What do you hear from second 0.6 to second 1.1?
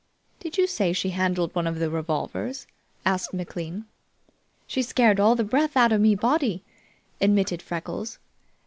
say